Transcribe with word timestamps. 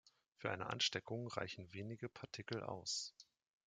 Für 0.35 0.49
eine 0.49 0.65
Ansteckung 0.65 1.27
reichen 1.27 1.71
wenige 1.75 2.09
Partikel 2.09 2.63
aus. 2.63 3.13